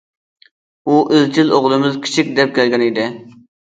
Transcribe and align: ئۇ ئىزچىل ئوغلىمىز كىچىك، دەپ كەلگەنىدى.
ئۇ 0.87 0.95
ئىزچىل 1.17 1.53
ئوغلىمىز 1.57 1.99
كىچىك، 2.07 2.33
دەپ 2.41 2.57
كەلگەنىدى. 2.59 3.07